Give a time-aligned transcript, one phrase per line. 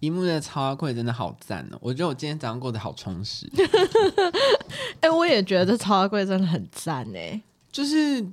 [0.00, 1.78] 一幕的超阿贵真的好赞哦！
[1.80, 3.50] 我觉得我今天早上过得好充实。
[5.00, 7.40] 哎、欸，我也觉得超阿贵真的很赞哎，
[7.72, 8.24] 就是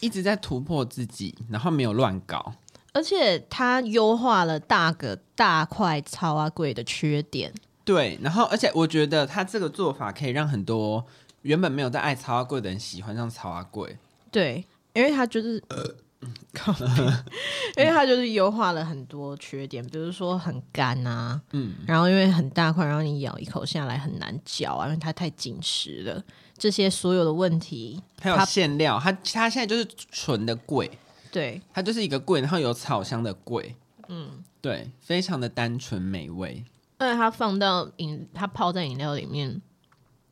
[0.00, 2.54] 一直在突破自己，然后没有乱搞，
[2.92, 7.52] 而且他优化了大个大块超阿贵的缺点。
[7.84, 11.04] 对，然后而且我觉得他这个做法可以让很多
[11.42, 13.98] 原本没有在爱超阿贵的人喜欢上超阿贵。
[14.30, 15.60] 对，因为他就是。
[15.68, 15.76] 呃
[17.76, 26.22] 因为它就是优化了很多缺点，比如说很干啊，嗯，然后因为很大块，然后你咬一口下来很难嚼啊，因为它太紧实了。
[26.56, 30.88] 这些所有的问题，还有馅料，它它现在就是纯的贵，
[31.32, 33.74] 对，它就是一个贵，然后有草香的贵，
[34.08, 36.64] 嗯，对，非常的单纯美味。
[36.98, 39.60] 而且它放到饮，它泡在饮料里面，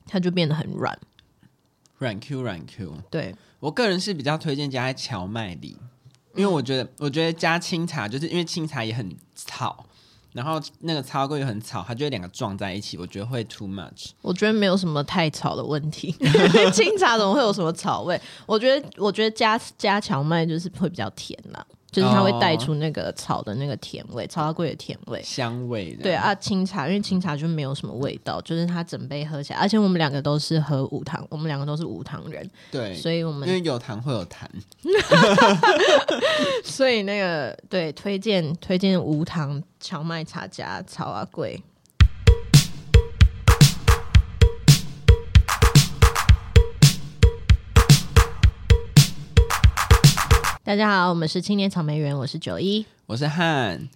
[0.07, 0.96] 它就变得很软，
[1.98, 3.34] 软 Q 软 Q，对。
[3.60, 5.77] 我个人是比较推荐加在荞麦里，
[6.34, 9.84] 因为我觉得，嗯、我觉得加清茶，就是因为清茶也很草，
[10.32, 14.09] 然后那个超贵也很草，它就会两个撞在一起，我觉得会 too much。
[14.23, 16.10] 我觉得没有什么太草的问题，
[16.73, 18.20] 清茶怎么会有什么草味？
[18.46, 21.65] 我觉得，我觉得加加荞麦就是会比较甜啦。
[21.91, 26.02] 就是它会带出那个草的那个甜味，草花贵的甜味、香味的。
[26.02, 34.47] 对啊，清茶，因为清茶就没有什么味道，就是它整杯喝起来，而且我们两个都是喝无糖，我们两个都是无糖人，对，所以我们因为有糖会有痰，
[36.65, 41.63] 所以那个对，推荐推荐无糖荞麦茶加草花贵。
[50.71, 53.88] 大家好，我们是青年草莓园，我是九一，我是汉。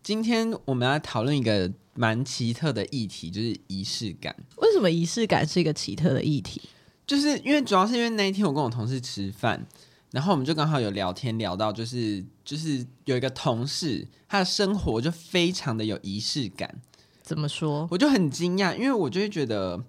[0.00, 4.32] 今天我们要讨论一个蛮奇特的议题，就是仪式感。
[4.58, 6.62] 为什么仪式感是一个奇特的议题？
[7.04, 9.66] 就是因为主要是因为那一天我跟我同事吃饭，
[10.12, 16.80] 然后我们就刚好有聊天聊到，就是就是有一个同事，他的生活就非常的有仪式感。
[17.22, 17.88] 怎么说？
[17.90, 19.82] 我就很惊讶，因为我就会觉得。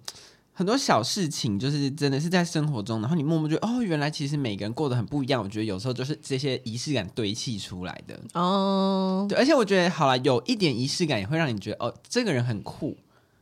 [0.60, 5.42] 很多小事情就是真的是在生活中，然后你默默觉得哦，原来其实每个人过得很不一样。
[5.42, 9.24] 我觉得有时候就是这些仪式感堆砌出来的哦。
[9.26, 12.94] 对，而且我觉得好了，有一点仪式感也会让你觉得哦，这个人很酷。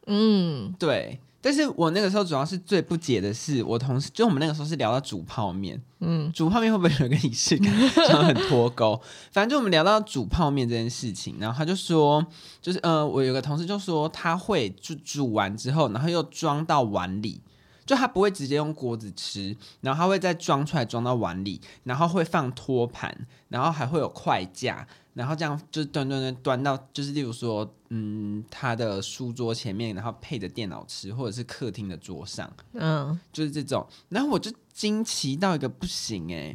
[0.06, 1.18] 嗯，对。
[1.40, 7.72] 但是我那个时候主要是最不解的是，我同事就我们那个时候是聊到煮泡面，嗯，煮泡面会不会有一个仪式感，
[8.08, 9.00] 想很脱钩？
[9.30, 12.24] 反正就我们聊到煮泡面这件事情，然后他就说，
[12.60, 17.40] 就是呃，我有个同事就说他会煮煮完之后，然后又装到碗里，
[17.88, 24.86] 就他不会直接用锅子吃，然后他会再装出来装到碗里，然后会放托盘，然后还会有筷架。
[25.14, 33.84] 然后这样就端端端端到，就是例如说，嗯，他的书桌前面，然后配着电脑吃，或者是客厅的桌上，嗯，就是这种。
[34.10, 36.54] 然后我就惊奇到一个不行哎，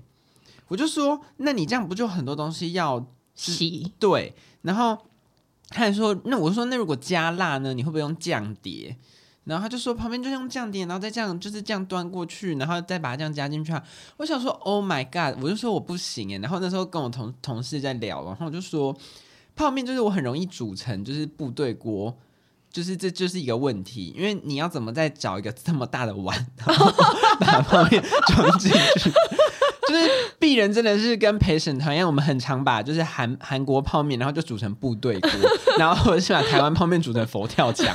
[0.68, 3.92] 我就说，那你这样不就很多东西要洗？
[3.98, 4.36] 对。
[4.62, 4.98] 然后
[5.70, 7.74] 他还说，那我说，那如果加辣呢？
[7.74, 8.96] 你会不会用酱碟？
[9.46, 13.84] 然后他就说旁边就用酱碟，然后再这样就是这样端过去，然后再把它这样加进去啊。
[14.18, 15.44] 我想说，Oh my god！
[15.44, 16.40] 我就说我不行诶。
[16.40, 18.96] 然后那时候跟我同同事在聊，然后我就说
[19.56, 22.18] 泡面就是我很容易煮成就是部队锅，
[22.72, 26.90] 就是这就是一个问题，因为你要怎么再找一个这么大的碗，然后
[27.40, 29.12] 把泡面装进去？
[29.86, 35.30] 就是鄙人真的是跟陪审团一样，我们很常把就是韩韩国泡面，然后就煮成部队锅，
[35.78, 37.94] 然后或者是把台湾泡面煮成佛跳墙。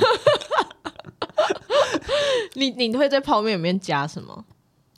[2.54, 4.44] 你你会在泡面里面加什么？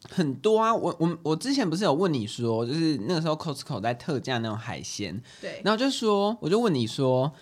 [0.08, 7.32] 很多啊，我我我之前不是有问你说，就是那个时候 Costco 在特价那种海鲜，对，然后就说，我就问你说。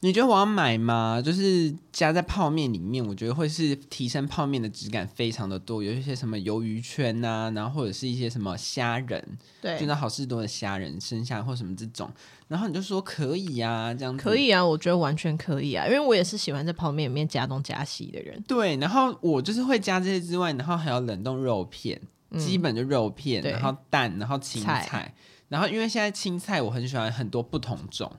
[0.00, 1.20] 你觉得我要买吗？
[1.24, 5.82] 就是加在泡面里面，我觉得会是提升泡面的质感非常的多。
[5.82, 12.10] 有一些什么鱿鱼圈啊，然后或者是一些什么虾仁，对，就那好事多的虾仁、生虾或什么这种。
[12.48, 18.40] 然后你就说可以啊，这样子可以啊，我觉得完全可以啊，因为我也是喜欢在泡面里面加东加西的人。
[18.46, 25.14] 对，然后我就是会加这些之外，然后还有冷冻肉片，嗯、基本就肉片，然后蛋，然后青菜，菜
[25.48, 28.12] 然后因为现在青菜我很喜欢很多不同种。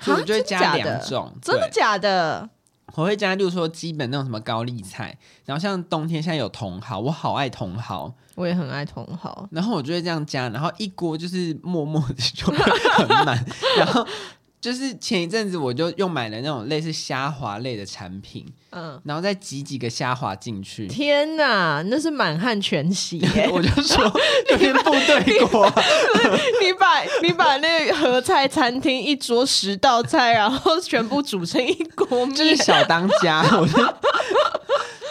[0.00, 2.48] 所以我就会加两种，真的假的？
[2.94, 9.48] 我会加，就是说基本那种什么高丽菜，然后像冬天现在有茼蒿，我好爱茼蒿，我也很爱茼蒿。
[9.50, 13.44] 然后我就会这样加，然后一锅就是默默的就会很满，
[13.76, 14.06] 然后。
[14.60, 20.88] 就是前一阵子我就又买了那种类似虾滑类的产品，嗯，然后再挤几个虾滑进去。
[20.88, 23.48] 天哪，那是满汉全席耶！
[23.52, 24.10] 我就说
[24.48, 25.70] 就是部队锅，
[26.62, 33.42] 你把你把那个合菜餐厅一桌十道菜，然后全部煮成一锅面，就是小当家。
[33.60, 33.74] 我就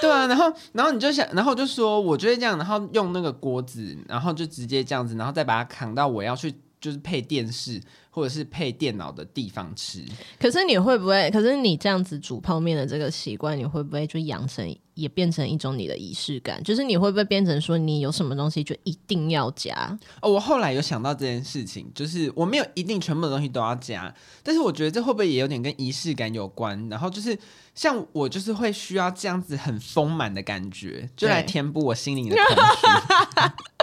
[0.02, 6.54] 对啊，然后然后你就想，然后我就说，我就会这样，然后用那个锅子，然后就直接这样子，然后再把它扛到我要去。
[6.86, 10.06] 就是配电视或者是配电脑的地方吃。
[10.40, 11.32] 可是你会不会？
[11.32, 16.64] 可是你这样子煮泡面的这个习惯，你会不会就养成也变成一种你的仪式感？
[16.64, 19.98] 就是你会不会变成说你有什么东西就一定要加？
[20.22, 26.88] 哦，我后来有想到这件事情，就是我没有一定全部的东西都要加，但是我觉得这会不会也有点跟仪式感有关？
[26.88, 27.36] 然后就是
[27.74, 33.52] 像我就是会需要这样子很丰满的感觉，就来填补我心灵的空虚。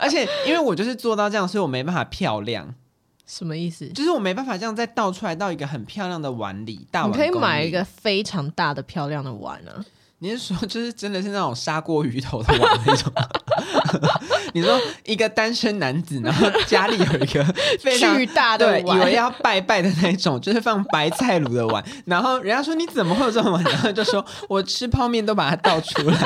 [0.00, 2.74] 而且，因为我就是做到这样，所以我没办法漂亮。
[3.26, 3.88] 什么意思？
[3.88, 6.86] 就是我没办法这样再倒出来到一个很漂亮的碗里。
[6.90, 7.10] 大碗。
[7.10, 9.84] 你可以买一个非常大的漂亮的碗啊！
[10.20, 13.12] 你是说，就是真的是那种砂锅鱼头的碗那种？
[14.54, 17.44] 你说一个单身男子，然后家里有一个
[17.80, 21.84] 非常巨大的碗，以为要拜拜的那种，就是放白菜卤的碗。
[22.06, 23.62] 然后人家说你怎么会有这种碗？
[23.64, 26.16] 然后就说我吃泡面都把它倒出来。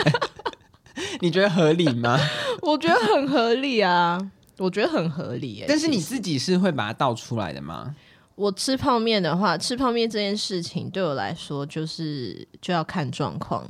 [1.21, 2.19] 你觉得合理吗？
[2.63, 4.19] 我觉得很合理啊，
[4.59, 5.65] 我觉得很合理耶。
[5.69, 7.95] 但是你自己是会把它倒出来的吗？
[8.37, 13.69] 我吃泡面的话，吃泡面这件事情对我来说就是就要看状况。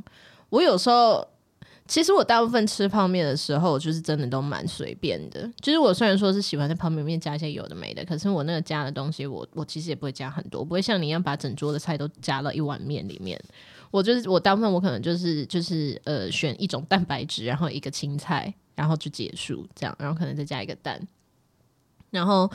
[0.49, 1.27] 我有时候
[1.89, 5.51] 其实我大部分吃泡面的时候，就是真的都蛮随便的。
[5.61, 13.41] 就是我虽然说是喜欢在泡面里面加一些有的没的，可是我那个加的东西我，我我其实也不会加很多，不会像你一样把整桌的菜都加到一碗面里面。
[13.91, 21.01] 我就是我大部分我可能就是就是呃选一种蛋白质，然后一个青菜，然后就结束这样，然后可能再加一个蛋。
[22.11, 22.51] 然后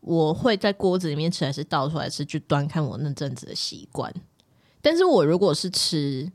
[0.00, 4.12] 我会在锅子里面吃还是倒出来吃，就端看我那阵子的习惯。
[4.82, 6.30] 但是我如果是吃，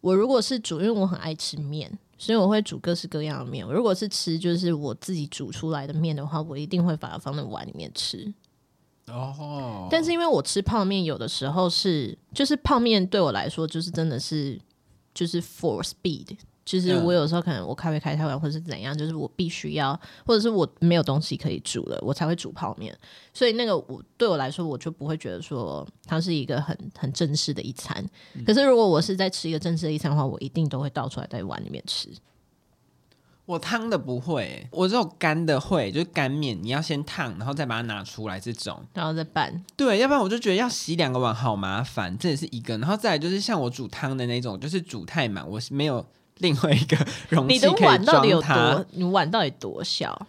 [0.00, 3.66] 我如果是煮，因为我很爱吃面，所以我会煮各式各样的面。
[3.66, 8.32] 如果是吃就是我自己煮出来的面的话，我一定会把它放在碗里面吃。
[9.12, 9.88] 哦，oh.
[9.90, 14.60] 但是因为我吃泡面，有的时候是就是泡面对我来说就是真的是
[15.14, 22.96] 就是 for speed，就是我有时候可能我咖啡开太晚或者是怎样，就是我必须要或者是我没有东西可以煮了，我才会煮泡面。
[23.32, 28.04] 所以那个我对我来说，我就不会觉得说它是一个很 很正式的一餐。
[28.34, 32.10] 嗯、可是如果我是在吃一个正式的一餐的话，我一定都会倒出来在碗里面吃。
[33.48, 39.64] 我汤的不会，我这种干的会，就是干面，你要先烫，然后再把它拿出来这种，然后再拌。
[39.74, 42.76] 对，要不然我就觉得要洗两个碗好麻烦，这也是一个。
[42.76, 46.04] 然后再来就是像我煮汤的那种，就是煮太满，我是没有
[46.36, 46.98] 另外一个
[47.30, 47.80] 容器可以装它。
[47.80, 48.86] 你的碗到底有多？
[48.90, 50.26] 你碗到底多小？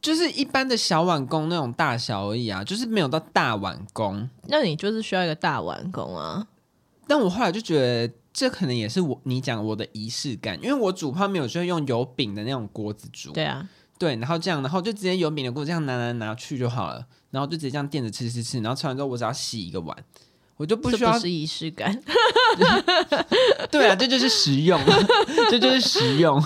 [0.00, 4.28] 就是一般的小碗工那种大小而已啊，就是没有到大碗工。
[4.48, 6.44] 那你就是需要一个大碗工啊。
[7.06, 8.12] 但我后来就觉得。
[8.32, 13.30] 这可能也是我你讲我的仪式感，因为我煮泡面，我就会用油饼的那种锅子煮。
[13.32, 13.68] 对啊，
[13.98, 19.96] 对，然后这样，然后就直接油饼的锅这样拿拿拿去就好了，然后就直接这样垫着吃吃吃，然后吃完之后我只要洗一个碗，
[20.56, 21.18] 我就不需要。
[21.18, 22.02] 是仪式感。
[23.70, 24.80] 对啊，这就是实用，
[25.50, 26.42] 这就是实用。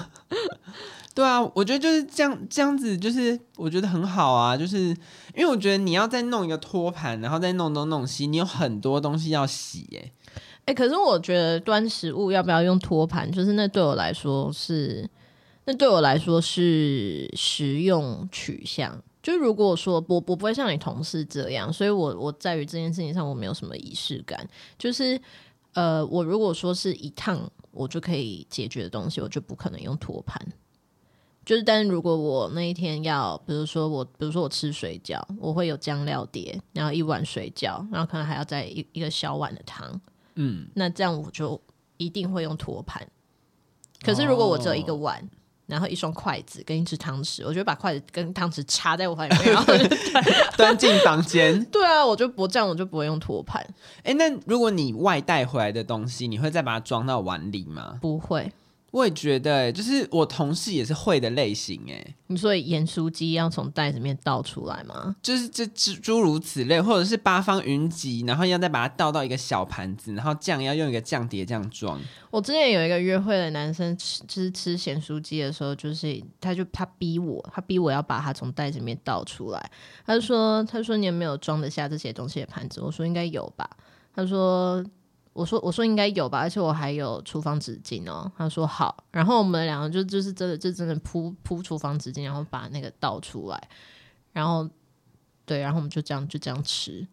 [1.14, 4.88] 对啊，我觉得就是这样，这样子就是我觉得很好啊，就是
[5.34, 10.12] 因为我觉得你要再弄一个托盘，然后再弄东弄西，你有很多东西要洗耶。
[10.66, 15.08] 哎、可是我觉得端食物要不要用托盘，就是那对我来说是，
[15.64, 19.00] 那对我来说是实用取向。
[19.22, 24.48] 就如果说我我不会像你同事这样，所以我我在于这件事情上我没有什么仪式感。
[24.78, 25.20] 就是
[25.74, 30.40] 呃，我如果说是一趟我就可以解决的东西，我就不可能用托盘。
[31.44, 40.00] 就是，但如果我那一天要，比如说我，比如说我吃水饺，我会有酱料碟，然后一碗水饺，然后可能还要再一一个小碗的汤。
[40.36, 41.60] 嗯，那这样我就
[41.96, 43.06] 一定会用托盘。
[44.02, 45.28] 可是如果我只有一个碗，哦、
[45.66, 49.74] 然后一双筷子跟一只汤匙，我就把筷子跟汤匙插在我怀里面，然后
[50.56, 51.64] 端进房间。
[51.66, 53.60] 对啊，我就不这样，我就不会用托盘。
[54.04, 57.98] 哎、欸，那如果你外带回来的东西，你会再把它装到碗里吗？
[58.00, 58.52] 不会。
[58.92, 65.14] 我也觉得，就是我同事也是会的类型，哎，你说盐酥鸡要从袋子里面倒出来吗？
[65.20, 72.00] 就是这诸诸如此类，或者是八方云集，然后要再把它倒到一个小盘子，然后酱要用一个酱碟这样装。
[72.30, 79.70] 我之前有一个约会的男生吃，就是吃咸酥鸡的时候，就是他就他逼我，他逼我要把它从袋子里面倒出来。
[80.06, 82.80] 他就说，他说你有没有装得下这些东西的盘子？
[82.80, 83.68] 我说应该有吧。
[84.14, 84.82] 他说。
[85.36, 88.30] 我说我说应该有吧，而且我还有厨房纸巾哦。
[88.38, 93.68] 他说好，然后我们两个就就是真的就真的铺铺厨房纸巾，然后把那个倒出来，
[94.32, 94.66] 然后
[95.44, 97.06] 对，然后我们就这样就这样吃，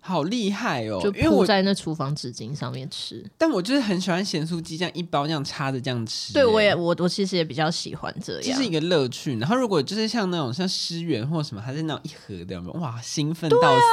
[0.00, 1.00] 好厉害哦！
[1.00, 3.24] 就铺在那厨房纸巾上面吃。
[3.38, 6.32] 但我就是很喜欢咸酥鸡这样一包这样插着这样吃。
[6.32, 9.38] 对，我也我我其实也比较喜欢这样，这是一个乐趣。
[9.38, 13.84] 然后如果就是像那种像诗源或什么，还是那种一盒的，哇，兴奋到死。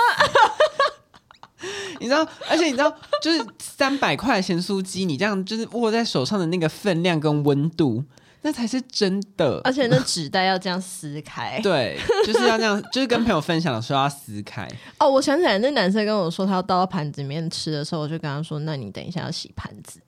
[2.03, 8.03] 你知道，而且你知道，就是三百块咸酥鸡，你这样就是握在手上的那个分量跟温度，
[8.41, 9.61] 那才是真的。
[9.63, 14.67] 而且那纸袋要这样撕开，对，就是要这样，就是跟朋友分享的时候要撕开。
[14.99, 20.01] 哦，我想起来，那男生跟我说他要倒到盘子里面吃的时候，我就跟他说：“那你等一下要洗盘子。”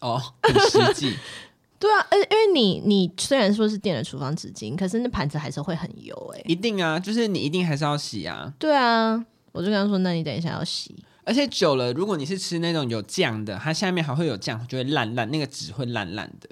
[0.00, 1.16] 哦，很实际。
[1.80, 6.44] 对啊，而因为你你虽然说是垫了厨房纸巾，可是那盘子还是会很油哎、欸。
[6.46, 8.52] 一定啊，就是你一定还是要洗啊。
[8.56, 10.94] 对啊，我就跟他说：“那你等一下要洗。”
[11.30, 16.48] 而且久了，如果你是吃那种有酱的，它下面还会有酱，就会烂烂，那个纸会烂烂的。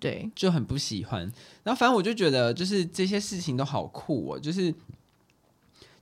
[0.00, 1.20] 对，就很不喜欢。
[1.62, 4.74] 然后反正我就觉得，就是这些事情都好酷哦，就是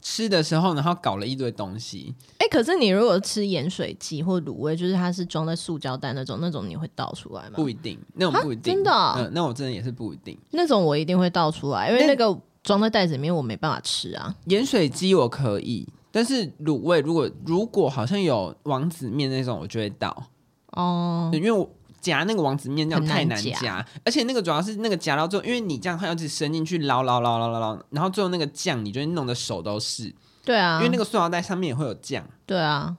[0.00, 2.14] 吃的时候，然后搞了一堆东西。
[2.38, 7.54] 哎，可是你如果吃盐水鸡或卤味，就是它是装在塑胶袋那种，那种你会倒出来吗？
[7.56, 9.16] 不一定，那种不一定，真的、哦。
[9.18, 10.38] 嗯，那我真的也是不一定。
[10.52, 14.32] 那种我一定会倒出来，因为那个装在袋子里面我没办法吃啊。
[14.44, 20.30] 盐水鸡我可以，但是卤味如果如果好像有王子面那种，我就会倒。
[20.72, 21.70] 哦，因为我。
[21.98, 30.14] 夹那个王子面这样太难夹，而且那个主要是那个夹到最后，因为你这样它要一直伸进去捞捞捞捞捞捞，然后最后那个酱你就会弄得手都是。
[30.44, 32.24] 对啊，因为那个塑料袋上面也会有酱。
[32.44, 32.96] 对啊，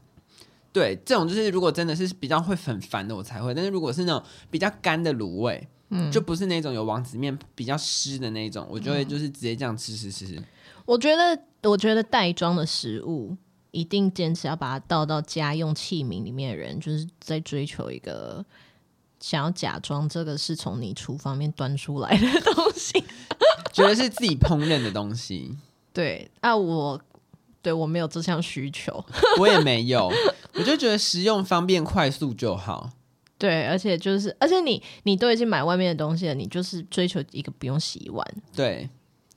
[0.74, 4.22] 对，这种就是如果真的是比较会很烦的我才会，但是如果是那种
[4.52, 10.44] 比较干的卤味，嗯，就不是那种有王子面比较湿的那种，我就会就是直接这样吃吃吃吃。
[10.88, 11.40] 我觉得，
[11.70, 13.38] 我觉得袋装的食物
[13.70, 18.44] 一定坚持要把它倒到家用器皿里面的人，就是在追求一个。
[19.20, 23.04] 想要假装这个是从你厨房面端出来的东西，
[23.74, 25.58] 觉得是自己烹饪的东西。
[25.92, 27.02] 对啊，我
[27.64, 29.04] 对我没有这项需求，
[29.40, 30.08] 我也没有，
[30.54, 32.92] 我就觉得实用、方便、快速就好。
[33.40, 38.24] 对，而且就是，而且你你都已经买外面的东西了，你就是追求一个不用洗碗。
[38.56, 38.88] 对，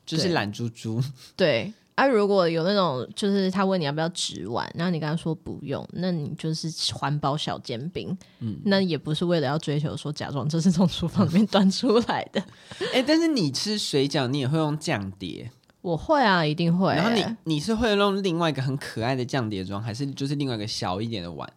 [0.04, 1.02] 就是懒猪猪。
[1.37, 1.73] 对。
[1.97, 12.40] 啊，如果有那种，就是他问你要不要纸碗，然后你跟他说不用，那你就是环保小煎饼，嗯，那也不是为了要追求说假装这是从厨房里面端出来的。
[12.80, 15.50] 哎、欸，但是你吃水饺，你也会用酱碟？
[15.83, 16.97] 我会啊，一定会、欸。
[16.97, 21.52] 然后你你是会用另外一个很可爱的酱碟装，还是就是另外一个小一点的碗？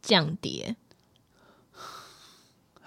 [0.00, 0.74] 酱碟。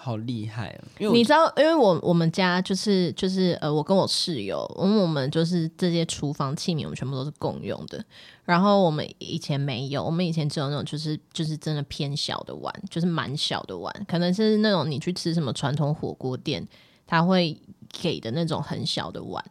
[0.05, 0.85] 好厉害哦！
[0.99, 8.05] 因为你知道，因为我我们家就是就是呃，我跟我室友，我们我们就是这些厨房器皿，我们全部都是共用的。
[8.43, 16.67] 然后我们以前没有，我们以前只有那种就是就是真的偏小的碗，就是蛮小的碗，可能是那种你去吃什么传统火锅店，
[17.07, 17.59] 他会
[17.89, 19.43] 给的那种很小的碗。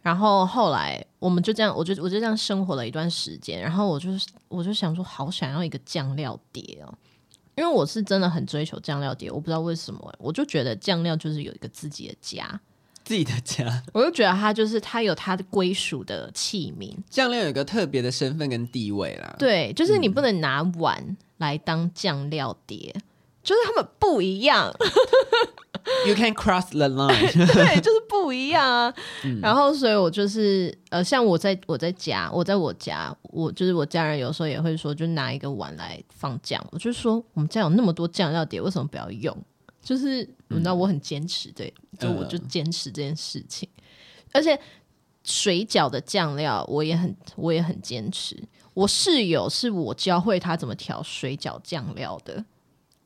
[0.00, 3.60] 然后后来我们就这样，我就我就这样生活了一段时间。
[3.60, 4.08] 然后我就
[4.48, 6.94] 我就想说，好想要一个酱料碟哦。
[7.56, 12.60] 因为我是真的很追求酱料碟，我不知道为什么，我就觉得酱料就是有一个自己的家，
[13.04, 19.36] 自己的家， 我就觉得它就是它有它的归属的器皿，酱料有一个特别的身份跟地位啦。
[19.38, 23.02] 对，就是你不能拿碗来当酱料碟，嗯、
[23.44, 24.74] 就是他们不一样。
[26.06, 28.94] You can cross the line， 对，就是不一样啊。
[29.22, 36.66] 嗯、然后，所以我就是呃，像我在我在家，我在我家，我就是我家人有时候也会说，就拿一个碗来放酱。
[36.72, 39.36] 我就说，我们家有那么多酱料碟，为什么不要用？
[39.82, 43.68] 就是你知道，我很坚持，对，就我就坚持这件事情。
[43.76, 44.58] 呃、而且
[45.22, 48.42] 水饺的酱料，我也很我也很坚持。
[48.72, 52.42] 我室友是我教会他怎么调水饺酱料的。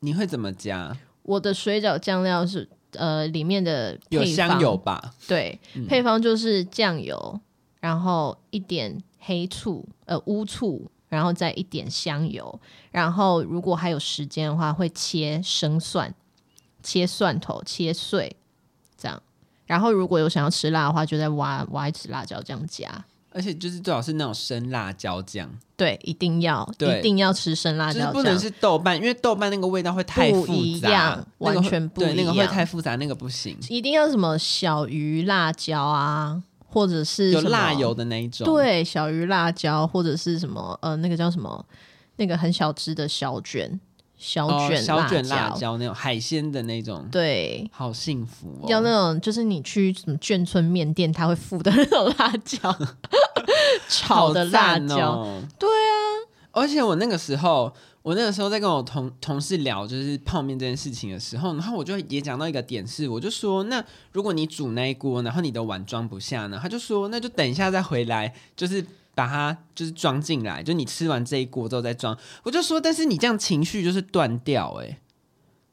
[0.01, 0.97] 你会怎么加？
[1.23, 5.13] 我的水饺酱料是呃里面的有香油吧？
[5.27, 7.41] 对，嗯、配方就是酱油，
[7.81, 12.59] 然后一点黑醋呃乌醋，然后再一点香油，
[12.91, 16.15] 然后如果还有时间的话，会切生蒜，
[16.83, 18.35] 切蒜头切碎，
[18.97, 19.23] 这样。
[19.67, 23.05] 然后如果有想要吃辣的话，就再挖挖一匙辣椒这样加。
[23.31, 26.99] 而且就是最好是那种生辣椒酱，对，一定要，对。
[26.99, 33.57] 一定要吃生辣椒酱，不能是豆瓣，因为豆瓣那个味道会太复杂，一样完全不一样，对，那个会太复杂，那个不行。
[33.69, 41.65] 一定要什么小鱼辣椒啊，或者是有辣油的那一种，对，小鱼辣椒或者是什么呃，那个叫什么，
[42.17, 43.79] 那个很小只的小卷。
[44.19, 48.67] 小卷、哦、小卷辣椒那种海鲜的那种，对，好幸福哦。
[48.69, 52.77] 要那种就是你去什么眷村面店，他会附的 那种辣椒，
[53.89, 55.13] 炒的辣椒。
[55.13, 55.95] 哦、对啊，
[56.51, 57.73] 而且我那个时候，
[58.03, 66.59] 我那个时候在跟我同同事聊就是泡面这件事情的时候，然后我就也讲到一个点是，我就说，那如果你煮那一锅，然后你的碗装不下呢？
[66.61, 68.85] 他就说，那就等一下再回来，就是。
[69.19, 72.17] 把它就是装进来，就你吃完这一锅之后再装。
[72.45, 74.99] 我就说，但是你这样情绪就是断掉，欸，哎，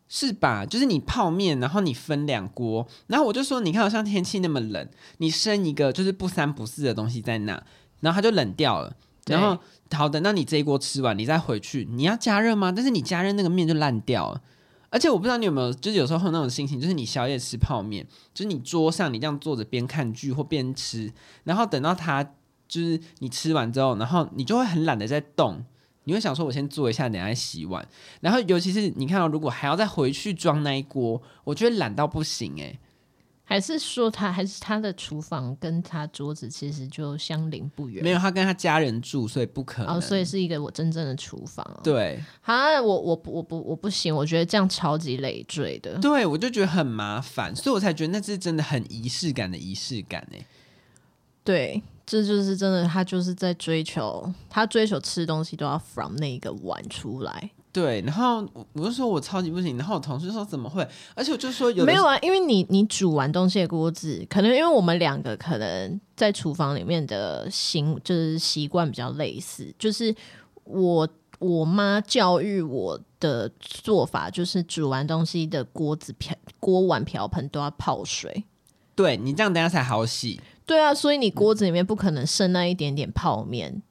[0.09, 0.65] 是吧？
[0.65, 7.51] 就是你泡面，然后你分两锅，然后我就说，你看，好像天气那么冷，你生一个就是不三不四的东西在那，
[7.99, 8.95] 然后它就冷掉了。
[9.27, 9.55] 然后
[9.91, 12.71] 好，等到你这一锅吃完，你再回去，你要加热吗？
[12.75, 14.41] 但是你加热那个面就烂掉了。
[14.89, 22.25] 而且我不知道你有没有，就是有时候会有那种心情，就是你宵夜吃泡面，就是你桌上你这样坐着边看剧或边吃，然后等到它
[22.67, 25.63] 就是你吃完之后，然后你就会很懒得再动，
[26.05, 27.87] 你会想说我先坐一下，等下洗碗。
[28.21, 32.79] 然后尤其是你看到如果还要再回去装那一锅，我觉得懒到不行诶、欸。
[33.47, 38.03] 还是说他还是他的厨房跟他桌子其实就相邻不远？
[38.03, 39.95] 没有，他跟他家人住，所以不可能。
[39.95, 41.63] 哦，所以是一个我真正的厨房。
[41.83, 45.99] 对，好，我我我不我不行，我觉得这样超级累赘的。
[45.99, 50.43] 对，我就觉得很麻烦，所以我才觉得那是真的很仪式感的仪式感哎。
[51.43, 57.49] 对，这就是真的，他就是在追求，他追求吃东西都要 from 那个碗出来。
[57.71, 60.87] 对，然后我就说我超级不行，然后我同事说怎么会？
[61.13, 62.17] 而且我就说有没有啊？
[62.19, 70.15] 因为你你煮完东西的锅子，可能因为我们两个可能在厨房里面的行就是习惯比较类似，就是
[70.63, 71.05] 我
[71.39, 78.45] 我妈教育我的做法，就是煮完东西的锅子瓢锅碗瓢盆都要泡水。
[78.95, 80.39] 对，你这样等下才好洗。
[80.65, 83.81] 对啊，所以你锅子里面不可能剩那一点点泡面。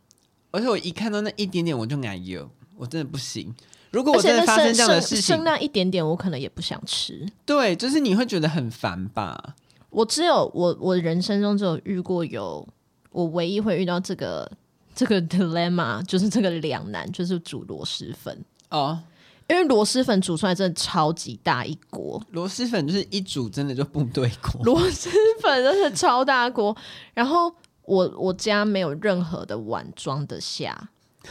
[0.50, 3.54] 而且我一看到那一点点，我就哎呦，我真的不行。
[3.90, 7.24] 如果我真的发生这样的事情，剩那一点点，我可能也不想吃。
[7.46, 9.54] 对，就是你会觉得很烦吧？
[9.90, 12.66] 我只有我我人生中只有遇过有
[13.12, 14.50] 我唯一会遇到这个
[14.94, 19.00] 这个 dilemma，就是这个两难，就是煮螺蛳粉哦。
[19.48, 25.08] 因为螺蛳粉煮出来真的超级大一锅，螺蛳粉就是一煮真的就部队锅， 螺蛳
[25.40, 26.74] 粉真的超大锅。
[27.12, 30.88] 然后我我家没有任何的碗装得下。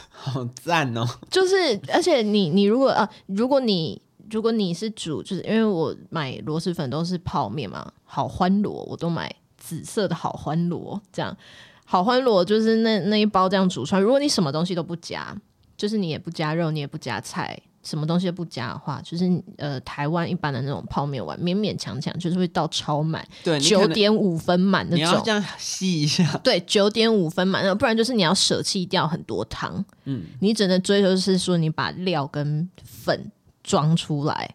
[0.08, 1.06] 好赞哦！
[1.30, 11.36] 就是，而且你你如果啊，如果你如果你是煮，就是因为我买螺蛳粉都是泡面嘛，好欢螺我都买紫色的好欢螺，这样
[11.84, 14.00] 好欢螺就是那那一包这样煮出来。
[14.00, 15.36] 如果你什么东西都不加，
[15.76, 17.56] 就是你也不加肉，你也不加菜。
[17.84, 24.98] 什么东西都不加的话，就是呃，台湾一般的那种泡面碗，勉勉强强就是会倒超满，对，九点五分满那种。
[24.98, 29.84] 你要这样吸一下，对，九点五分满，那不然就是你要舍弃掉很多汤。
[30.04, 33.30] 嗯，你只能追求是说你把料跟粉
[33.62, 34.54] 装出来，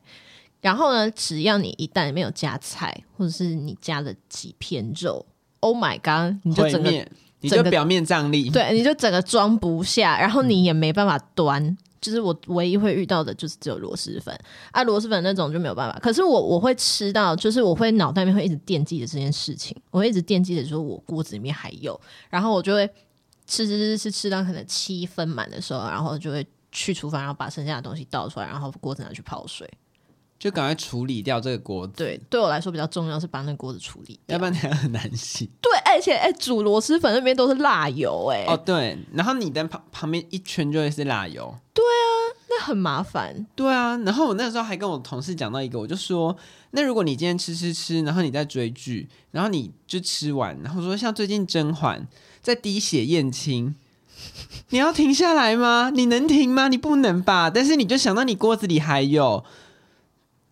[0.59, 5.23] 然后呢，只要你一旦没有加菜，或者是你加了几片肉
[5.59, 6.89] ，Oh my god，你就整个，
[7.41, 11.63] 你就表面张力，对，你就整个装不下，然后你也没办法端。
[11.63, 14.37] 嗯就是我唯一会遇到的，就是只有螺蛳粉。
[14.71, 15.99] 啊，螺蛳粉那种就没有办法。
[15.99, 22.87] 可是我我会吃到，就是我会脑袋里面会一直惦记着这件事情，我会一直惦记着说我锅子里面还有，然后我就会
[23.45, 29.69] 吃吃吃吃吃到可能七分满的时候，然后就会去厨房，然后把剩下的东西倒出来，然后锅子拿去泡水，
[30.39, 31.93] 就赶快处理掉这个锅子。
[31.97, 35.49] 对，对我来说比较重要是把那个锅子处理掉，要不然它很难洗。
[35.61, 38.45] 对，而且哎，煮螺蛳粉那边都是辣油哎。
[38.47, 41.53] 哦，对，然后你的旁旁边一圈就会是辣油。
[41.73, 42.39] 对啊。
[42.51, 43.95] 那很麻烦，对啊。
[43.97, 46.35] 然后我那时候还跟我同事讲到一个，我就说，
[46.71, 52.07] 那如果你今天吃吃吃，然后你在追剧，然后你就吃完，然后说像最近甄嬛
[52.41, 53.75] 在滴血验亲，
[54.69, 55.91] 你要停下来吗？
[55.93, 56.69] 你能停吗？
[56.69, 57.51] 你不能吧。
[57.51, 59.45] 但是你就想到你锅子里还有，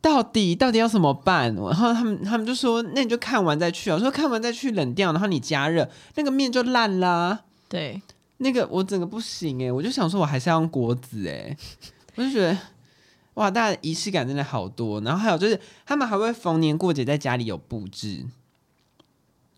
[0.07, 1.53] 到底到底要怎么办？
[1.53, 3.95] 然后他们他们就说，那你就看完再去啊。
[3.95, 7.41] 我说看完再去冷掉，然后你加热，那个面就烂啦。
[7.67, 8.01] 对。
[8.37, 11.57] 那个我整个不行哎，我就想说，我还是要用锅子哎，
[12.15, 12.57] 我就觉得
[13.33, 15.01] 哇，大家仪式感真的好多。
[15.01, 18.25] 然后还有就是，他们还会逢年过节在家里有布置。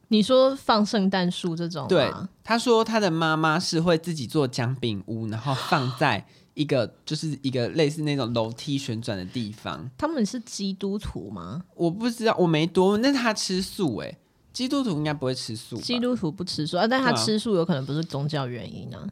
[0.08, 1.88] 你说放圣诞树这种？
[1.88, 2.12] 对，
[2.44, 6.26] 他说他的妈妈是会自己做姜饼屋，然后放在
[6.60, 9.90] 一个就是一个类似那种楼梯旋转的地方。
[9.98, 11.64] 他们是基督徒吗？
[11.76, 13.02] 我不知道，我没多问。
[13.02, 14.18] 那他吃素哎。
[14.52, 19.08] 基督徒应该不会吃素，基督徒不吃素啊，但他吃素有可能不是宗教原因、啊。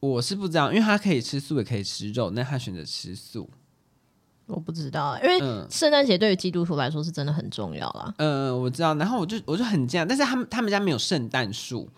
[0.00, 3.50] 我是不知道，因为他可以吃素，也可以吃肉，那他选择吃素，
[4.46, 8.14] 我不知道，因为圣诞节对于基督徒来说是真的很重要啦。
[8.16, 11.90] 嗯、呃，我知道，然后我就我就很惊讶，但是他们他们家没有圣诞树，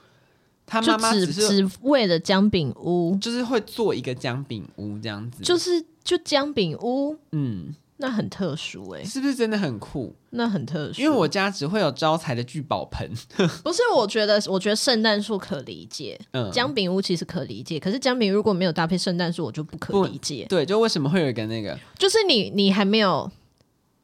[0.67, 7.75] 他妈妈只是只为了姜饼屋，就是会做一个姜饼屋这样子，就是就姜饼屋，嗯。
[7.99, 10.15] 那很特殊哎、欸，是不是真的很酷？
[10.33, 13.11] 那很特殊，因为我家只会有招财的聚宝盆。
[13.65, 17.81] 不是，我觉得，我觉得圣诞树可理解，嗯，姜饼屋其实可理解。
[17.81, 20.45] 可是姜饼如果没有搭配圣诞树，我就不可理解。
[20.47, 21.79] 对，就为什么会有一个那个？
[21.99, 23.31] 就是你，你还没有，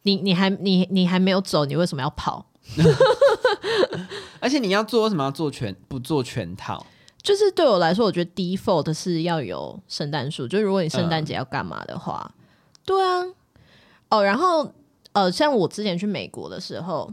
[0.05, 2.47] 你你还你你还没有走，你为什么要跑？
[4.41, 6.85] 而且你要做，什么要做全不做全套？
[7.23, 10.49] 就是对我来说，我觉得 default 是要有圣诞树。
[10.49, 12.35] 就如果你圣诞节要干嘛的话，
[12.85, 13.25] 对啊。
[14.11, 14.73] 哦，然后
[15.13, 17.11] 呃，像我之前去美国的时候，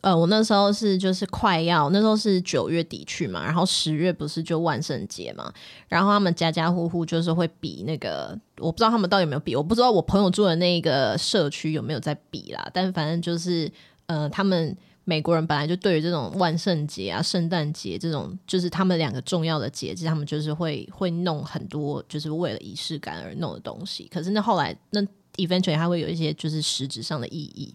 [0.00, 5.52] 呃，我那时候是就是快要那时候是九月底去嘛，然后十月不是就万圣节嘛，
[5.88, 13.70] 然后他们家家户户就是会比那个，我不知道他们到底有没有比，我不知道我朋友住的那个社区有没有在比啦，但反正就是
[14.12, 25.00] 呃，他们美国人本来就对于这种万圣节啊、圣诞节这种就是他们两个重要的节日，他们就是会会弄很多就是为了仪式感而弄的东西，可是那后来那
[25.36, 27.74] eventually 它会有一些就是实质上的意义。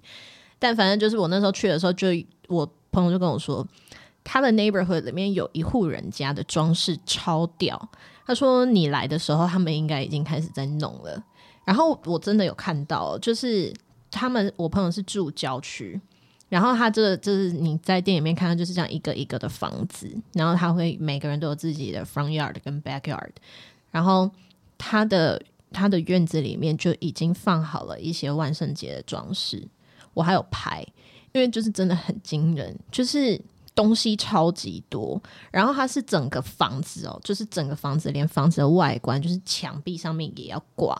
[0.59, 2.07] 但反正就是我那时候去的时候，就
[2.47, 3.67] 我朋友就跟我说，
[4.23, 7.89] 他的 neighborhood 里面有一户人家的装饰超屌。
[8.25, 11.23] 他说你来的时候，他们应该已经开始在弄了。
[11.65, 13.73] 然后我真的有看到，就是
[14.11, 15.99] 他们我朋友是住郊区，
[16.49, 23.31] 然后他这个就是你在店里面看到就是这样一个一个的房子，然后他会每个人都有自己的 front yard 跟 backyard，
[23.91, 24.31] 然后
[24.77, 29.67] 他的他的院子里面就已经放好了一些万圣节的装饰。
[30.13, 30.85] 我还有拍，
[31.33, 33.39] 因为就是真的很惊人，就是
[33.75, 35.21] 东西超级多。
[35.51, 40.99] 然后它是整个房子哦，就是整个房子连房子的外观，就是墙壁上面也要挂。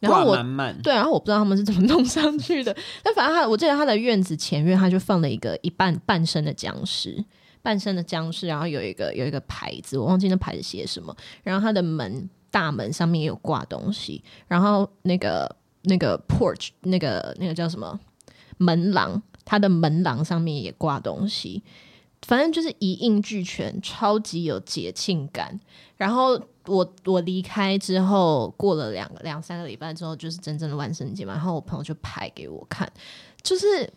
[0.00, 0.36] 然后我
[0.82, 2.74] 对，然后我不知道他们是怎么弄上去的。
[3.02, 7.22] 但反正他，我记得他的院子前院，他就放了一个一半半身的僵尸，
[7.62, 11.14] 半身的僵尸，然后有一个有一个牌子，我忘记那牌子写什么。
[11.42, 17.98] 然后他的门大门上面也有挂东西，然后那个那个 porch 那个那个叫什么？
[18.58, 21.62] 门廊，他的门廊上面也挂东西，
[22.26, 25.58] 反正就是一应俱全，超级有节庆感。
[25.96, 26.38] 然后
[26.70, 31.32] 我我离开之后，过了两个两三个礼拜之后，就是真正的万圣节嘛。
[31.32, 32.90] 然后我朋友就拍给我看，
[33.42, 33.92] 就是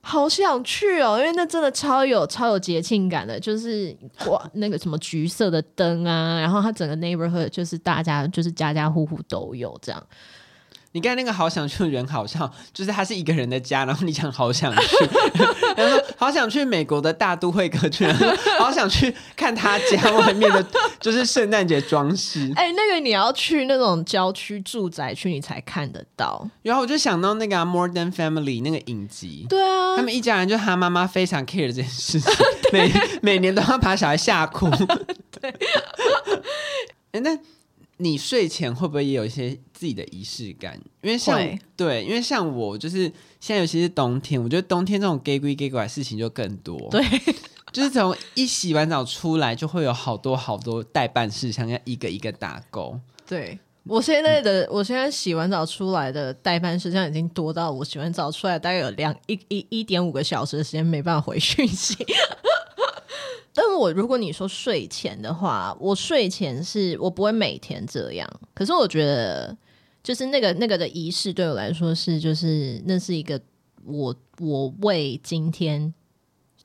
[0.00, 3.96] 好想去哦，因为那真的超有超有节庆感的，就是
[4.26, 10.06] 哇那个什么橘色的灯啊，然后它整个 neighborhood 就是大家就是家家户户都有这样。
[10.92, 14.96] 你刚才那个好想去的人好像，就是他是一个人的家，然后你讲好想去，
[15.76, 18.16] 然后说好想去美国的大都会歌剧，然
[18.58, 20.64] 后好想去看他家外面的，
[21.00, 22.52] 就是圣诞节装饰。
[22.56, 26.46] 哎、欸，那个你要去那种郊区住宅区，你才看得到。
[26.62, 32.32] 然后我就想到那个、啊《Modern Family》那个影集，对啊，他们一家人就他妈妈非常 care 这件事情，
[32.70, 34.68] 每每年都要把小孩吓哭。
[35.40, 35.50] 对，
[37.12, 37.38] 哎、欸，那。
[38.02, 40.76] 你睡前会不会也有一些自己的仪式感？
[41.02, 41.38] 因为像
[41.76, 43.04] 对，因为像我就是
[43.38, 46.76] 现在，尤其是冬天，我觉得冬天这种假鬼假怪的事情就更多。
[46.90, 47.00] 对，
[47.72, 52.98] 就是从一洗完澡出来，就会有好多好多待办事项要一个一个打勾。
[53.24, 61.96] 对，我现在的，我现在洗完澡出来的待办事项已经多到我洗完澡出来大概有两一一一点五个小时的时间没办法回讯息。
[63.54, 68.28] 但是我如果你说睡前的话，我睡前是我不会每天这样。
[68.54, 69.56] 可是我觉得，
[70.02, 73.40] 就是那个那个的仪式对我来说是，就是那是一个
[73.84, 75.92] 我我为今天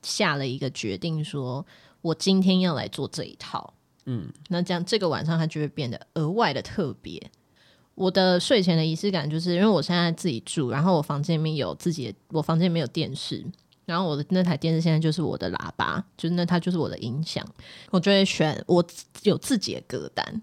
[0.02, 1.66] 下了一个决定，说
[2.00, 3.74] 我今天要来做这一套。
[4.06, 7.30] 嗯，那这样这个晚上它就会变得额外的特别。
[7.94, 13.44] 我的睡前的仪式感，就是因为我现在自己住，然后我房间里面有自己的，我房间里面有电视。
[13.88, 17.42] 然后我的那台电视现在就是我的喇叭，就是那它就是我的音响，
[17.90, 18.84] 我就会选我
[19.22, 20.42] 有自己的歌单，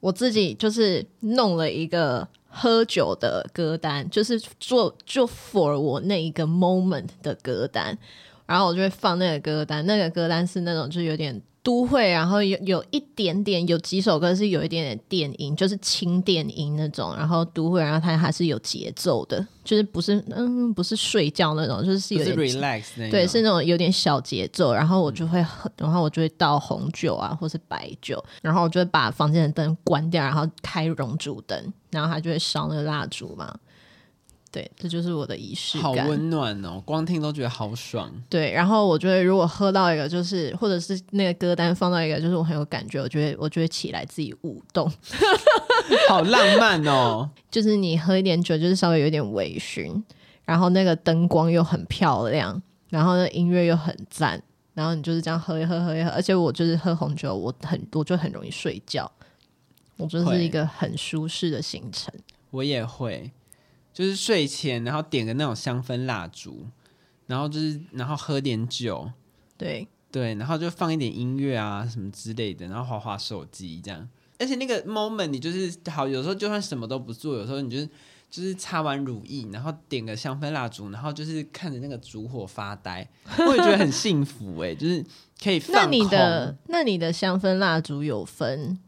[0.00, 7.96] 我自己就是弄了一个喝酒的歌单，就是做就 for 我那一个 moment 的歌单，
[8.44, 11.42] 然后我就会放那个歌单，那个歌单是那种就有点。
[11.68, 17.14] 都会，然后有有一点点，有几首歌是有一点点电音，就是轻电音那种。
[17.14, 23.10] 然后都会，然后它还是有节奏的，就是不是嗯，不是睡觉那种，就是有点 relax 那。
[23.10, 24.72] 对，是那种有点小节奏。
[24.72, 25.44] 然后我就会，
[25.76, 28.24] 然后我就会倒红酒啊，或是白酒。
[28.40, 33.54] 然后我就会把房间的灯关掉，然后开熔烛灯，然后它就会烧那个蜡烛嘛。
[34.50, 38.10] 对，这就是我的仪式感，好温暖哦，光听都觉得好爽。
[38.30, 44.90] 对，然后我觉得如果喝到一个，就是或者是那个歌单放到一个，就是我很有感觉，我觉得我就会起来自己舞动，
[46.08, 47.28] 好浪漫哦。
[47.50, 50.02] 就是你喝一点酒，就是稍微有点微醺，
[50.46, 56.08] 然后那个灯光又很漂亮，然后那音乐又很赞，然后你就是这样喝一喝，喝一喝。
[56.10, 59.10] 而且我就是喝红酒，我很我就很容易睡觉，
[59.98, 62.10] 我就是一个很舒适的行程。
[62.50, 63.30] 我也会。
[63.98, 66.64] 就是睡前，然后点个那种香氛蜡烛，
[67.26, 69.10] 然后就是，然后喝点酒，
[69.56, 74.08] 对对，然后就放一点音乐啊什么之类的，然后划划手机这样。
[74.38, 77.88] 而且那个 moment 你就是好，有时候就算什么都不做，有时候你就是
[78.30, 83.04] 就是擦完乳液，然后点个香氛蜡烛，然后就是看着那个烛火发呆，
[83.48, 85.04] 我也觉得很幸福哎、欸，就是
[85.42, 85.74] 可以放。
[85.74, 88.78] 那你的那你的香氛蜡烛有分？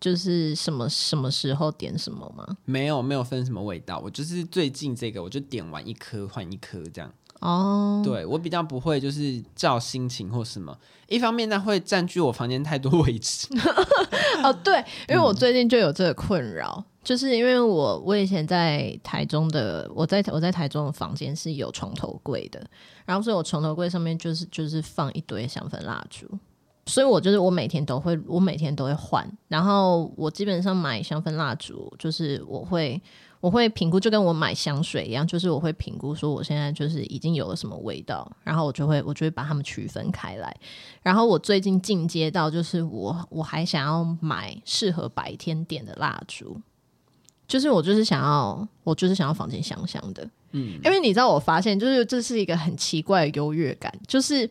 [0.00, 2.56] 就是什么什么时候点什么吗？
[2.64, 7.12] 没有没有分什么味道，我就是最近这个，我就点完一颗换一颗这样。
[7.40, 10.76] 哦，对我比较不会就是照心情或什么，
[11.08, 13.48] 一方面那会占据我房间太多 位置。
[14.44, 22.62] 哦，对，因为我最近就有这个困扰，嗯、就是因为我我以前在台中的，我在我在台中的房间是有床头柜的，
[23.06, 26.26] 然后所以我床头柜上面就是就是放一堆香氛蜡烛。
[26.90, 29.24] 所以我就是我每天都会，我每天都会换。
[29.46, 33.00] 然后我基本上买香氛蜡烛，就是我会
[33.40, 40.54] 我会评估，就跟我买香水一样，就是我会评估说我现在就是已经有了什么味道，然后我就会我就会把它们区分开来。
[41.00, 46.60] 然后我最近进阶到就是我我还想要买适合白天点的蜡烛，
[47.46, 54.50] 就是我就是想要我就是想要房间香香的，嗯，因为你知道我发现就是这是一个很奇怪的优越感，就是。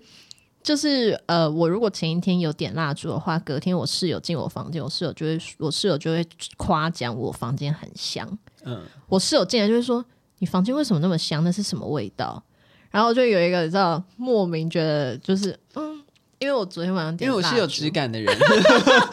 [0.62, 6.26] 就是呃，我如果前一天有点蜡烛的话，隔天我室友进我房间，我室友就会我室友就会
[6.58, 8.38] 夸奖我房间很香。
[8.66, 10.04] 嗯，我室友进来就会说
[10.40, 11.44] ：“你房间为什么那么香？
[11.44, 12.44] 那是什么味道？”
[12.92, 16.04] 然后就有一个你知道莫名觉得就是嗯，
[16.40, 18.38] 因为我昨天晚上点，因为我是有质感的人，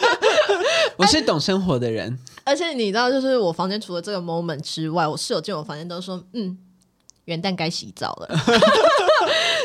[0.98, 2.18] 我是懂生活的人。
[2.44, 6.58] 而且你知道，就是我房间除了这个 moment 之外，我室友进我房间都说：“嗯。”
[7.26, 8.28] 元旦该洗澡了，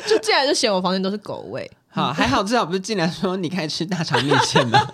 [0.08, 1.69] 就进来就嫌我房间都是狗味。
[1.89, 4.88] 好，还好至少不是进来说你开始吃大肠面线了。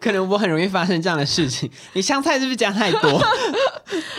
[0.00, 1.70] 可能我很容易发生这样的事情。
[1.92, 3.22] 你香菜是不是加太多？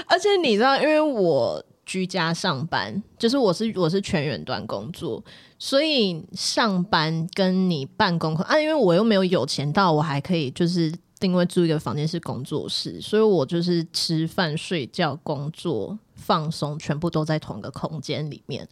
[0.07, 5.21] 而且你知道，因为我居家上班，就是我是我是全远端工作，
[5.59, 15.97] 所以上班跟你办公啊，因为我又没有有钱到我还可以就是定位租一个房间是工作室，所以我就是吃饭、睡觉、工作。
[16.23, 18.67] 放松，全部都在同一个空间里面，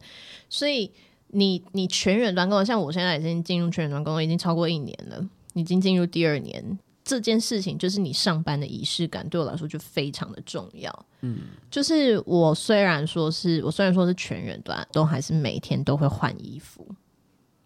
[0.49, 0.89] 所以
[1.27, 6.79] 你你全员端工作，像我现在已经进入全员端工作，已经超过一年了，已经进入第二年。
[7.03, 11.05] 这件事情就是你上班的仪式感，对我来说就非常的重要。
[11.21, 16.87] 嗯，就是我虽然说是我虽然说是全员端，都还是每天都会换衣服。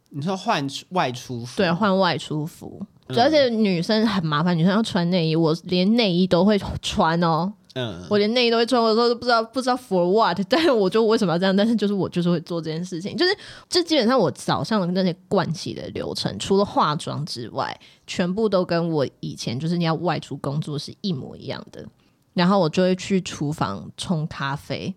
[0.09, 1.57] 你说换外出服？
[1.57, 2.81] 对，换外出服。
[3.07, 7.53] 嗯，而且女生很麻烦，女生要穿内衣，我连内衣都会穿哦。
[7.75, 11.53] 嗯，我连内衣都会穿，我有时候都不知道不知道 for what， 但是我就为什么要这样？
[11.53, 21.85] 但是就是我就是会做这件事情，就是这基本上我早上的那些盥洗的流程，除了化妆之外，全部都跟我以前就是你要外出工作是一模一样的。
[22.33, 24.95] 然后我就会去厨房冲咖啡，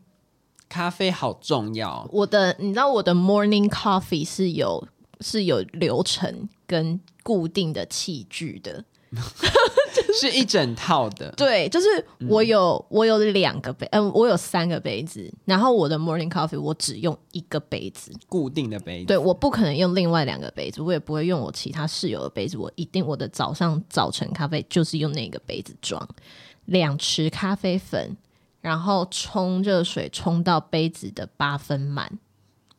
[0.68, 2.08] 咖啡好重要。
[2.12, 4.86] 我的你知道我的 morning coffee 是有
[5.20, 8.84] 是有流程跟固定的器具的。
[10.20, 11.86] 是一整套的，对，就是
[12.28, 26.06] 我有、嗯、我有两个杯，嗯、呃，我有三个杯子，然后我的 morning coffee 我只用一个杯子，固定的杯子，对，我不可能用另外两个杯子，我也不会用我其他室友的杯子，我一定我的早上早晨咖啡就是用那个杯子装，
[26.66, 28.16] 两匙咖啡粉，
[28.60, 32.10] 然后冲热水冲到杯子的八分满，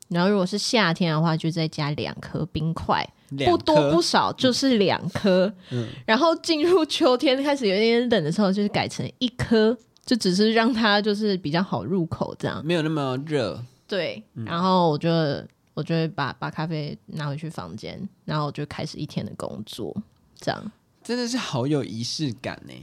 [0.10, 3.08] 然后如果是夏天的话，就再加两颗冰块。
[3.46, 5.52] 不多不少，就是两颗。
[5.72, 13.64] 嗯，然后进入秋天开始有一点冷的时候，就是改成一颗，就只是让它就是比较好入口，这样没有那么热。
[13.88, 15.10] 对，然后我就
[15.74, 19.96] 我就会把把咖啡拿回去房间，然后我就开始一天的工作，
[20.36, 20.72] 这样
[21.04, 22.74] 真的是好有仪式感呢。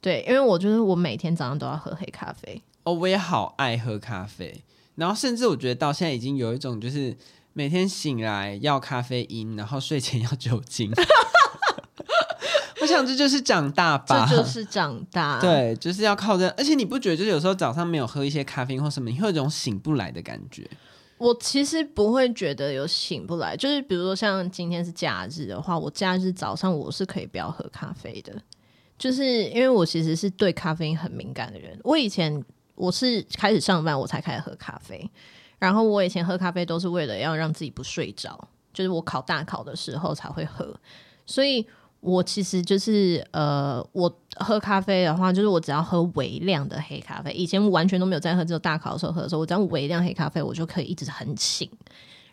[0.00, 2.60] 对，因为我觉得我每天早上都要喝黑咖啡。
[2.82, 4.62] 哦，我也好爱喝咖啡，
[4.96, 7.16] 然后甚至我觉得到现在已经有一种就是。
[7.54, 10.92] 每天醒来要咖啡因，然后睡前要酒精。
[12.82, 15.40] 我想这就是长大吧，这就是长大。
[15.40, 16.46] 对，就是要靠这。
[16.50, 20.68] 而且你不觉得，就是有时候早上没有喝一些咖啡因或什么，你会有一种醒不来的感觉？
[21.16, 28.34] 我其实不会觉得有醒不来，就是比如说像今天是假日的话，我假日早上我是可以不要喝咖啡的，
[28.98, 31.78] 就是因为我其实是对咖啡因很敏感的人。
[31.84, 35.08] 我以前我是开始上班我才开始喝咖啡。
[35.58, 40.74] 然后我以前喝咖啡都是为了要让自己不睡着，就是我考大考的时候才会喝，
[41.24, 41.66] 所以
[42.00, 51.70] 我其实就是呃，我喝咖啡的话，就是我只要喝微量的黑咖啡，以前完全都没有在喝，只有大考的时候喝的时候，我只要微量黑咖啡，我就可以一直很醒。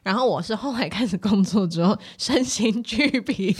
[0.03, 3.55] 然后我是后来开始工作之后，身心俱疲，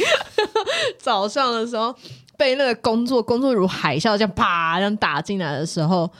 [0.97, 1.95] 早上的时候
[2.35, 6.11] 被那个工作工作如海啸这样啪这样打进来的时候。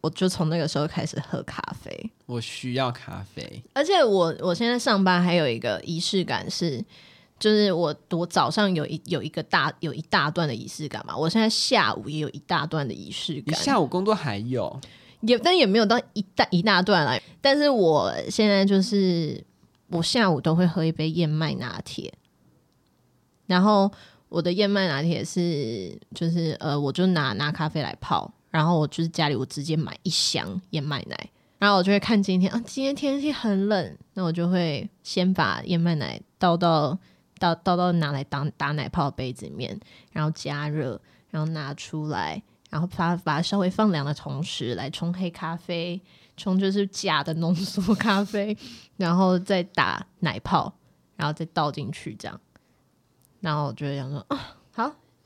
[0.00, 2.10] 我就从那个时候开始喝咖啡。
[2.26, 6.84] 我需要咖啡，而且我我现在上班还有一个仪式感是，
[7.38, 11.16] 就是我我早上有一有一个大有一大段的仪式感嘛。
[11.16, 13.58] 我现在下午也有一大段的仪式感。
[13.58, 14.80] 下午工作还有，
[15.22, 17.20] 也但也没有到一大一大段来。
[17.40, 19.42] 但是我现在就是
[19.88, 22.12] 我下午都会喝一杯燕麦拿铁，
[23.46, 23.90] 然后
[24.28, 28.32] 我的燕麦拿铁是就是呃，我就拿拿咖啡来泡。
[28.50, 36.98] 然后我就是家里，我直接买一箱燕麦奶，然后我就会看今天啊，今天天气很冷，那我就会先把燕麦奶倒到
[37.38, 39.78] 倒倒到拿来当打奶泡的杯子里面，
[40.12, 46.00] 然后加热，然后拿出来，然后把把它稍微放凉的同时来冲黑咖啡，
[46.36, 48.56] 冲就是假的浓缩咖啡，
[48.96, 50.72] 然后再打奶泡，
[51.16, 52.40] 然后再倒进去这样，
[53.40, 54.56] 然后我就会想说啊，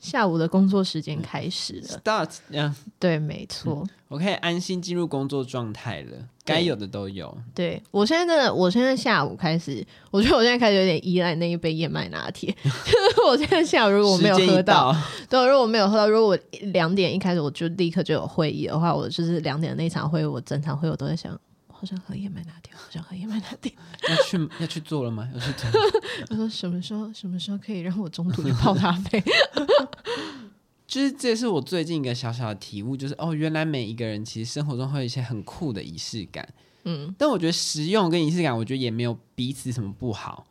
[0.02, 7.32] 下午的工作时间开始了，Start，嗯，对，没错，我可以安心进入工作状态了，该有的都有。
[7.54, 12.50] 对，我现在真的，我现在下午开始，我觉得我现在开始有点依赖那一杯燕麦拿铁。
[12.64, 14.92] 就是我现在下午如果我没有喝到，
[15.30, 16.38] 对，如果我没有喝到，如果我
[16.72, 21.40] 两点一开始我就立刻就有会议的话，我就是两点的那场会议，我整场会我都在想。
[21.82, 23.72] 好想喝燕麦拿铁，好想喝燕麦拿铁。
[24.08, 25.28] 要去要去做了吗？
[25.34, 25.68] 要去做。
[26.30, 29.20] 我说什么时候什么时候可以让我中途去泡咖啡？
[30.86, 36.48] 就是这也是我最近一个小小的体悟，就是哦，原来每一个人其实生活中会有一些很酷的仪式感。
[36.84, 40.46] 嗯，但我觉得实用跟仪式感，我觉得也没有彼此什么不好。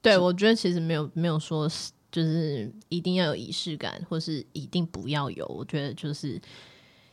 [0.00, 1.70] 对，我觉得其实没有没有说
[2.10, 5.44] 就是一定要有仪式感，或是一定不要有。
[5.48, 6.40] 我觉得就是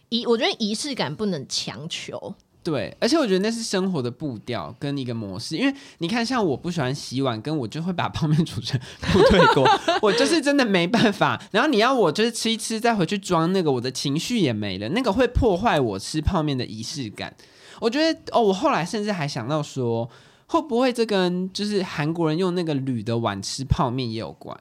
[0.07, 2.33] 仪，我觉得仪式感不能强求。
[2.63, 8.77] 对，而且我觉得那是生活的步调跟一个模式，因为你看，像我不喜欢洗碗，跟我就会把泡面煮成
[9.13, 9.65] 部队锅，
[10.03, 11.41] 我就是真的没办法。
[11.51, 17.33] 然后你要我就是吃一吃再回去装那个，我的情绪也没了，那个会破坏我吃泡面的仪式感。
[17.79, 20.09] 我觉得哦，我后来甚至还想到说，
[20.47, 24.57] 会不会这跟就是韩国人用那个铝的碗吃泡面也有关？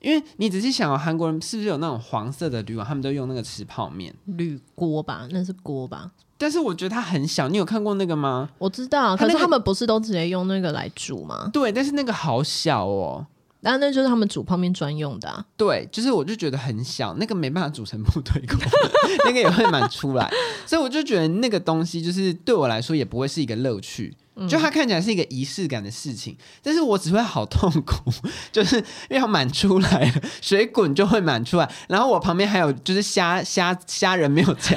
[0.00, 4.14] 因为你仔细想哦，韩国人是不是有那种黄色的铝碗，他们都用那个吃泡面？
[4.26, 6.12] 铝锅吧，那是锅吧。
[6.40, 8.48] 但是我觉得它很小，你有看过那个吗？
[8.56, 11.50] 我知道，可是他们不是都直接用那个来煮吗？
[11.52, 13.26] 对，但是那个好小哦，
[13.60, 15.44] 然后那就是他们煮泡面专用的啊。
[15.54, 18.56] 对，就是我就觉得很小，那个没办法煮成部队锅，
[19.26, 20.32] 那个也会满出来，
[20.64, 28.10] 所以我就觉得那个东西就是对我来说也不会是一个乐趣，嗯、就它看起来是一个仪式感的事情，但是我只会好痛苦，
[28.50, 34.74] 就是要满出来了，水滚就会满出来，然后我旁边还有就是虾虾虾仁没有夹。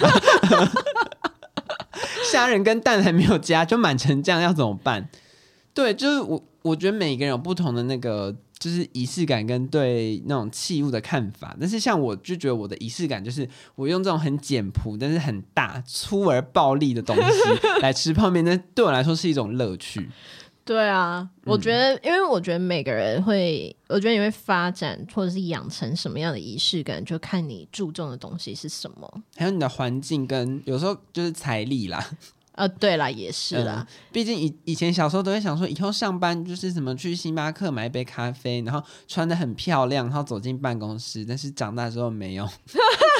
[2.31, 5.09] 虾仁跟蛋还没有加，就满成酱，要怎么办？
[5.73, 11.55] 对，就是我，我觉得每个人有不同的那个，就是仪式感跟对那种器物的看法。
[11.59, 17.21] 但是像我就觉得我的仪式感就是我用这种很简朴但是很大粗而暴力的东西
[17.81, 20.09] 来吃泡面，那对我来说是一种乐趣。
[20.65, 32.03] 对啊，我觉得，因为我觉得每个人会，我觉得你会发展或者是养成什么样的仪式感，就看你注重的东西是什么，还有你的环境跟有时候就是财力啦。
[32.53, 42.47] 呃，对啦，也是啦，嗯，毕竟以以前小时候都会想说，以后上班就是什么去星巴克买一杯咖啡，然后穿的很漂亮，然后走进办公室，但是长大之后没有。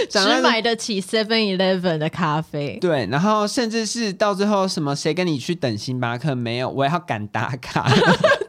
[0.10, 7.90] 只买得起 Seven Eleven 的咖啡，对，然后甚至是到最后什么谁跟你去等星巴克没有，我也要赶打卡。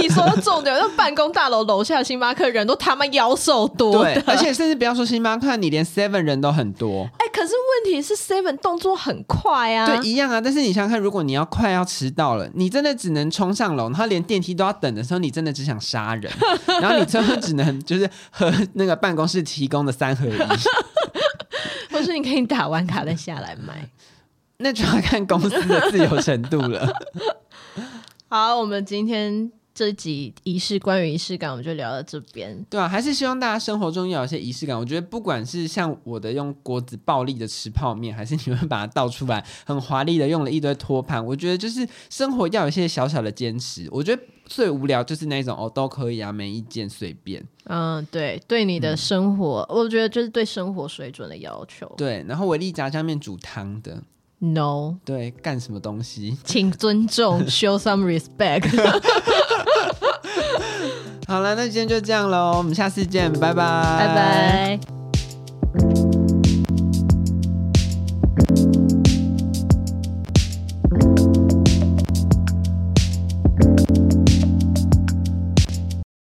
[0.00, 7.08] 你说的重点，那办公大楼楼下星巴克人都他妈妖兽多，对，而且甚至不要说星巴克，你连 Seven 人都很多。
[7.18, 10.40] 哎、欸，可是问题是 Seven 动作很快啊，对，一样啊。
[10.40, 16.30] 但是你想想看，如果你要快要迟到了，你真的只能冲上楼，然后连电梯都要等的时候，你真的只想杀人，
[16.80, 20.38] 然后你最后只能就是和那个办公室提供的三合一，
[21.92, 23.88] 或是你可以打完卡再下来买，
[24.58, 26.92] 那就要看公司的自由程度了。
[28.28, 29.50] 好，我们今天。
[29.76, 32.64] 这集仪式，关于仪式感，我们就聊到这边。
[32.70, 34.74] 对啊，还是希望大家生活中要有一些仪式感。
[34.74, 43.86] 我觉得不管是像我的用锅子暴力的吃泡面，还是你们把它倒出来很华丽的用了一堆托盘，我觉得就是生活要有一些小小的坚持。
[43.90, 47.46] 我觉得最无聊就是那种哦都可以啊，没意见随便。
[47.64, 51.86] 嗯，对，对你的生活，嗯、我觉得就是对生活水准的要求。
[51.98, 54.02] 对，然后维力炸酱面煮汤的。
[54.38, 56.36] no 对干什么东西？
[56.44, 58.68] 请尊重 show some respect
[61.26, 63.62] 好了那今天就这样喽我们下次见拜拜。
[63.98, 64.80] 拜拜。